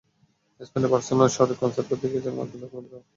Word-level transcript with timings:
স্পেনের 0.61 0.91
বার্সেলোনা 0.91 1.27
শহরে 1.35 1.53
কনসার্ট 1.61 1.87
করতে 1.89 2.05
গিয়েছেন 2.11 2.33
মার্কিন 2.33 2.59
সংগীত 2.59 2.71
তারকা 2.71 2.79
জাস্টিন 2.81 2.99
বিবার। 2.99 3.03